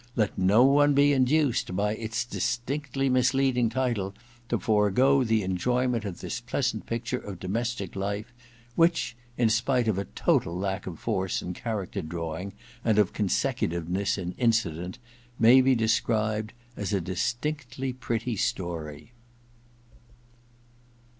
Let 0.15 0.35
no 0.35 0.63
one 0.63 0.95
be 0.95 1.13
induced 1.13 1.75
by 1.75 1.93
its 1.93 2.25
distinctly 2.25 3.07
misleading 3.07 3.69
title 3.69 4.15
to 4.49 4.57
forego 4.57 5.23
the 5.23 5.43
enjoy 5.43 5.87
ment 5.87 6.05
of 6.05 6.21
this 6.21 6.39
pleasant 6.41 6.87
picture 6.87 7.19
of 7.19 7.37
domestic 7.39 7.95
lire, 7.95 8.25
which, 8.75 9.15
in 9.37 9.47
spite 9.51 9.87
of 9.87 9.99
a 9.99 10.05
total 10.05 10.57
lack 10.57 10.87
of 10.87 10.97
force 10.97 11.43
in 11.43 11.53
character 11.53 12.01
drawing 12.01 12.53
and 12.83 12.97
of 12.97 13.13
consecutiveness 13.13 14.17
in 14.17 14.31
incident, 14.39 14.97
may 15.37 15.61
be 15.61 15.75
described 15.75 16.53
as 16.75 16.93
a 16.93 16.99
distinctly 16.99 17.93
pretty 17.93 18.35
story." 18.35 19.11